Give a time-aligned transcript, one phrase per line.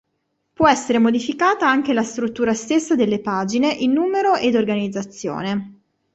[0.55, 5.79] Può essere modificata anche la struttura stessa delle pagine in numero ed organizzazione.